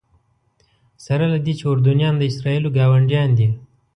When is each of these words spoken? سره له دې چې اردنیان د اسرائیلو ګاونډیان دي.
سره 1.05 1.25
له 1.33 1.37
دې 1.45 1.53
چې 1.59 1.65
اردنیان 1.69 2.15
د 2.17 2.23
اسرائیلو 2.31 2.73
ګاونډیان 2.77 3.29
دي. 3.37 3.47